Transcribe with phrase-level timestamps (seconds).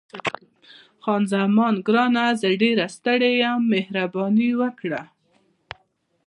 [1.03, 5.01] خان زمان: ګرانه، زه ډېره ستړې یم، مهرباني وکړه.